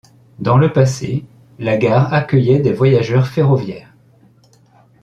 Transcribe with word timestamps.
Dans 0.39 0.57
le 0.57 0.73
passé, 0.73 1.25
la 1.59 1.77
gare 1.77 2.11
accueillait 2.11 2.57
des 2.57 2.73
voyageurs 2.73 3.27
ferroviaires. 3.27 3.93